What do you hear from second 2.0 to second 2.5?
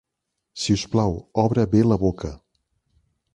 boca.